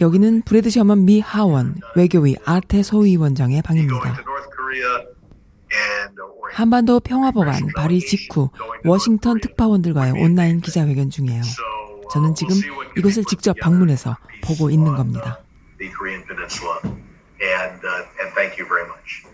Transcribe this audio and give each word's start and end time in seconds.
여기는 0.00 0.42
브래드 0.42 0.70
셔먼 0.70 1.04
미 1.04 1.20
하원 1.20 1.74
외교위 1.94 2.36
아태 2.44 2.82
소위원장의 2.82 3.62
me 3.70 3.88
going 3.88 4.16
방입니다. 4.16 4.24
한반도 6.52 7.00
평화법안 7.00 7.68
발의 7.76 8.00
직후 8.00 8.50
워싱턴 8.84 9.40
특파원들과의 9.40 10.12
온라인 10.12 10.60
기자회견 10.60 11.10
중이에요. 11.10 11.42
so 11.42 11.62
uh, 11.62 12.08
저는 12.10 12.34
지금 12.34 12.54
이곳을 12.96 13.24
직접 13.24 13.54
방문해서 13.60 14.16
보고 14.42 14.70
있는 14.70 14.94
겁니다. 14.94 15.38
uh, 15.38 15.78
The 15.78 15.92
Korean 15.92 16.24
Peninsula, 16.24 16.80
and 17.42 17.76
uh, 17.84 18.22
and 18.22 18.32
thank 18.34 18.56
you 18.56 18.64
very 18.66 18.88
much. 18.88 19.26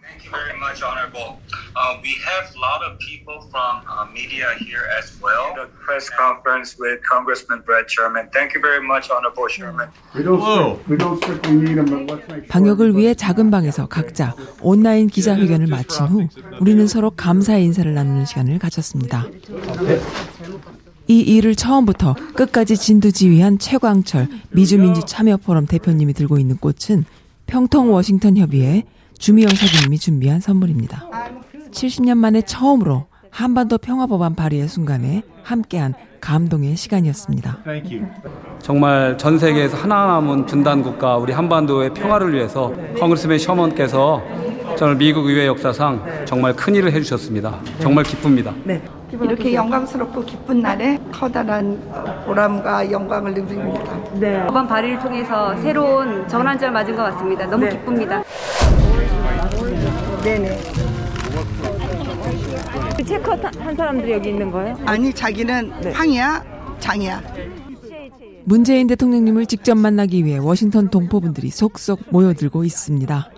Thank 0.00 0.24
you 0.24 0.30
very 0.32 0.56
much, 0.58 0.80
Honorable. 0.82 1.36
Uh, 1.76 1.98
we 2.02 2.14
have 2.24 2.52
a 2.54 2.58
lot 2.58 2.82
of 2.82 2.98
people 2.98 3.40
from 3.50 3.82
uh, 3.88 4.04
media 4.12 4.46
here 4.58 4.86
as 4.98 5.16
well. 5.22 5.54
The 5.54 5.66
press 5.86 6.10
conference 6.10 6.76
with 6.78 7.00
Congressman 7.08 7.62
Brett 7.64 7.88
Sherman. 7.90 8.28
Thank 8.32 8.54
you 8.54 8.60
very 8.60 8.84
much, 8.84 9.10
Honorable 9.10 9.46
Sherman. 9.48 9.88
We 10.14 10.22
don't, 10.22 10.88
we 10.88 10.96
don't 10.96 11.16
strictly 11.22 11.52
need 11.54 11.76
them, 11.76 11.86
but 11.86 12.00
let's 12.08 12.28
make 12.28 12.44
sure. 12.44 12.48
방역을 12.48 12.96
위해 12.96 13.14
작은 13.14 13.50
방에서 13.50 13.86
각자 13.86 14.34
온라인 14.60 15.06
기자회견을 15.08 15.68
마친 15.68 16.06
후 16.06 16.28
우리는 16.60 16.86
서로 16.86 17.10
감사의 17.10 17.64
인사를 17.64 17.92
나누는 17.92 18.26
시간을 18.26 18.58
가졌습니다. 18.58 19.26
이 21.06 21.20
일을 21.20 21.54
처음부터 21.56 22.14
끝까지 22.34 22.76
진두지휘한 22.76 23.58
최광철 23.58 24.28
미주민주 24.50 25.02
참여 25.06 25.38
포럼 25.38 25.66
대표님이 25.66 26.14
들고 26.14 26.38
있는 26.38 26.56
꽃은 26.56 27.04
평통 27.46 27.92
워싱턴 27.92 28.36
협의회 28.36 28.84
주미영 29.18 29.50
서기님이 29.50 29.98
준비한 29.98 30.40
선물입니다. 30.40 31.39
70년 31.70 32.18
만에 32.18 32.42
처음으로 32.42 33.06
한반도 33.30 33.78
평화법안 33.78 34.34
발의의 34.34 34.68
순간에 34.68 35.22
함께한 35.42 35.94
감동의 36.20 36.76
시간이었습니다. 36.76 37.58
정말 38.58 39.16
전 39.16 39.38
세계에서 39.38 39.76
하나 39.76 40.06
남은 40.06 40.46
분단 40.46 40.82
국가 40.82 41.16
우리 41.16 41.32
한반도의 41.32 41.94
평화를 41.94 42.34
위해서 42.34 42.72
Congressman 42.98 43.38
셔먼께서 43.38 44.22
정말 44.76 44.96
미국 44.96 45.26
의회 45.26 45.46
역사상 45.46 46.24
정말 46.26 46.54
큰 46.54 46.74
일을 46.74 46.92
해주셨습니다. 46.92 47.58
정말 47.80 48.04
기쁩니다. 48.04 48.52
이렇게 49.12 49.54
영광스럽고 49.54 50.24
기쁜 50.24 50.60
날에 50.60 50.98
커다란 51.12 51.80
보람과 52.26 52.90
영광을 52.90 53.34
누립니다. 53.34 54.46
법안 54.46 54.68
발의를 54.68 54.98
통해서 55.00 55.56
새로운 55.56 56.28
전환점을 56.28 56.72
맞은 56.72 56.96
것 56.96 57.02
같습니다. 57.04 57.46
너무 57.46 57.68
기쁩니다. 57.68 58.22
네네. 60.22 60.79
체크아웃 63.04 63.56
한 63.56 63.76
사람들이 63.76 64.12
여기 64.12 64.28
있는 64.30 64.50
거예요? 64.50 64.76
아니 64.86 65.12
자기는 65.12 65.92
황이야, 65.92 66.44
장이야. 66.78 67.22
문재인 68.44 68.86
대통령님을 68.86 69.46
직접 69.46 69.76
만나기 69.76 70.24
위해 70.24 70.38
워싱턴 70.38 70.88
동포분들이 70.88 71.50
속속 71.50 72.00
모여들고 72.10 72.64
있습니다. 72.64 73.30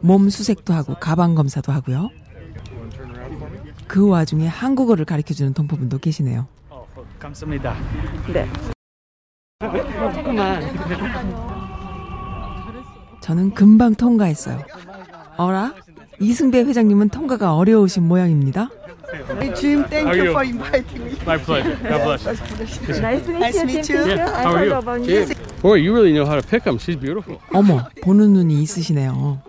몸 0.00 0.28
수색도 0.28 0.74
하고 0.74 0.94
가방 0.94 1.34
검사도 1.34 1.72
하고요. 1.72 2.10
그 3.86 4.06
와중에 4.08 4.46
한국어를 4.46 5.04
가르쳐주는 5.04 5.54
동포분도 5.54 5.98
계시네요. 5.98 6.46
저는 13.20 13.54
금방 13.54 13.94
통과했어요. 13.94 14.62
어라? 15.36 15.74
이승배 16.20 16.60
회장님은 16.60 17.10
통과가 17.10 17.54
어려우신 17.54 18.02
모양입니다. 18.04 18.70
Jim, 19.56 19.84
thank 19.88 20.12
you 20.12 20.30
for 20.30 20.44
inviting 20.44 21.02
me. 21.02 21.12
My 21.24 21.38
pleasure. 21.38 21.76
God 21.82 22.04
bless. 22.04 22.26
Nice 23.00 23.24
to 23.24 23.32
Nice 23.32 23.56
to 23.56 23.64
meet 23.64 23.88
you. 23.88 24.04
How 24.04 24.54
are 24.54 24.66
you? 24.66 25.34
Boy, 25.62 25.78
you 25.80 25.92
really 25.94 26.12
know 26.12 26.26
how 26.26 26.38
to 26.38 26.46
pick 26.46 26.64
them. 26.64 26.76
She's 26.78 26.98
beautiful. 26.98 27.38
어머, 27.52 27.88
보는 28.02 28.32
눈이 28.34 28.62
있으시네요. 28.62 29.40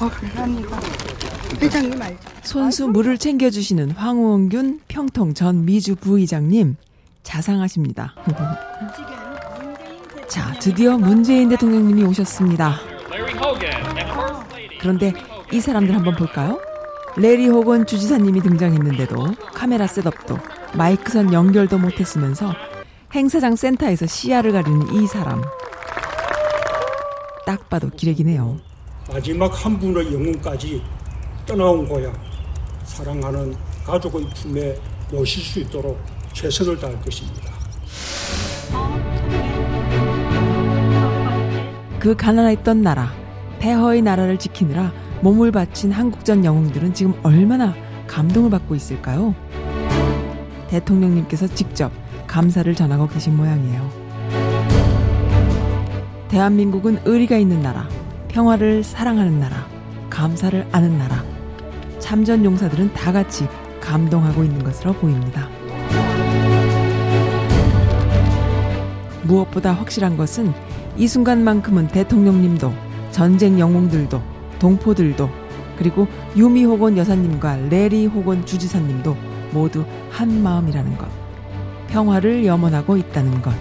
어, 0.00 0.08
감사합니다. 0.08 0.80
회장님 1.60 2.00
알죠? 2.00 2.18
손수 2.42 2.88
물을 2.88 3.18
챙겨주시는 3.18 3.92
황우원균 3.92 4.80
평통 4.88 5.34
전 5.34 5.64
미주 5.64 5.96
부의장님 5.96 6.76
자상하십니다. 7.22 8.14
자, 10.28 10.52
드디어 10.60 10.96
문재인 10.96 11.48
대통령님이 11.48 12.04
오셨습니다. 12.04 12.76
그런데 14.80 15.12
이 15.52 15.60
사람들 15.60 15.94
한번 15.94 16.16
볼까요? 16.16 16.60
레리 17.16 17.48
호건 17.48 17.86
주지사님이 17.86 18.40
등장했는데도 18.40 19.34
카메라 19.52 19.86
셋업도 19.86 20.38
마이크선 20.74 21.32
연결도 21.32 21.78
못했으면서 21.78 22.54
행사장 23.12 23.56
센터에서 23.56 24.06
시야를 24.06 24.52
가리는 24.52 24.94
이 24.94 25.06
사람. 25.06 25.42
딱 27.44 27.68
봐도 27.68 27.90
기레기네요. 27.90 28.58
마지막 29.12 29.64
한 29.64 29.78
분의 29.78 30.12
영혼까지 30.14 30.82
떠나온 31.46 31.86
고향 31.88 32.12
사랑하는 32.84 33.56
가족의 33.84 34.28
품에 34.36 34.78
모실 35.10 35.42
수 35.42 35.58
있도록 35.60 35.98
최선을 36.32 36.78
다할 36.78 37.00
것입니다. 37.02 37.50
그 41.98 42.14
가난했던 42.16 42.82
나라, 42.82 43.12
폐허의 43.60 44.02
나라를 44.02 44.38
지키느라 44.38 44.92
몸을 45.20 45.52
바친 45.52 45.92
한국전 45.92 46.44
영웅들은 46.44 46.94
지금 46.94 47.14
얼마나 47.22 47.74
감동을 48.06 48.50
받고 48.50 48.74
있을까요? 48.74 49.34
대통령님께서 50.68 51.46
직접 51.48 51.92
감사를 52.26 52.74
전하고 52.74 53.06
계신 53.06 53.36
모양이에요. 53.36 53.90
대한민국은 56.28 57.00
의리가 57.04 57.36
있는 57.36 57.60
나라, 57.60 57.88
평화를 58.28 58.82
사랑하는 58.82 59.40
나라, 59.40 59.66
감사를 60.08 60.66
아는 60.72 60.96
나라. 60.96 61.22
참전 61.98 62.44
용사들은 62.44 62.94
다 62.94 63.12
같이 63.12 63.46
감동하고 63.80 64.42
있는 64.42 64.64
것으로 64.64 64.92
보입니다. 64.94 65.48
무엇보다 69.24 69.72
확실한 69.72 70.16
것은 70.16 70.52
이 70.96 71.06
순간만큼은 71.06 71.88
대통령님도 71.88 72.89
전쟁 73.10 73.58
영웅들도 73.58 74.22
동포들도 74.58 75.28
그리고 75.76 76.06
유미 76.36 76.64
호곤 76.64 76.98
여사님과 76.98 77.56
레리 77.70 78.06
호곤 78.06 78.44
주지사님도 78.44 79.16
모두 79.52 79.84
한 80.10 80.42
마음이라는 80.42 80.98
것. 80.98 81.08
평화를 81.88 82.44
염원하고 82.44 82.96
있다는 82.98 83.40
것. 83.42 83.52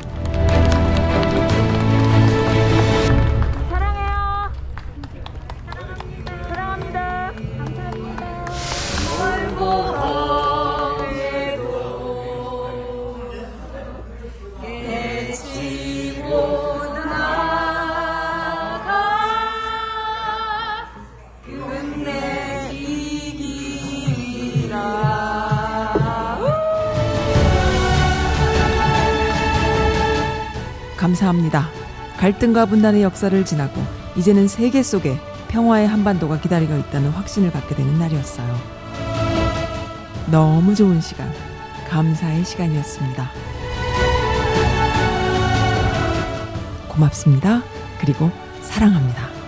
사랑해요. 3.70 4.52
사랑합니다. 6.50 7.34
감사합니다. 31.00 31.70
갈등과 32.18 32.66
분단의 32.66 33.04
역사를 33.04 33.46
지나고 33.46 33.82
이제는 34.18 34.50
세계 34.50 34.84
속에 34.84 35.18
평화의 35.48 35.88
한반도가 35.88 36.42
기다리고 36.42 36.76
있다는 36.76 37.12
확신을 37.12 37.52
갖게 37.54 37.74
되는 37.74 37.98
날이었어요. 37.98 38.54
너무 40.30 40.76
좋은 40.76 41.00
시간, 41.00 41.32
감사의 41.90 42.44
시간이었습니다. 42.44 43.32
고맙습니다. 46.90 47.64
그리고 48.02 48.30
사랑합니다. 48.62 49.39